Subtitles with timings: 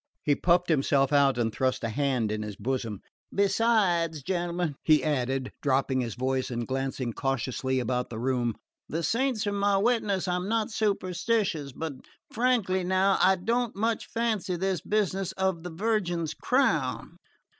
[0.23, 3.01] He puffed himself out and thrust a hand in his bosom.
[3.31, 8.55] "Besides, gentlemen," he added, dropping his voice and glancing cautiously about the room,
[8.89, 11.93] "the saints are my witness I'm not superstitious but
[12.31, 17.17] frankly, now, I don't much fancy this business of the Virgin's crown."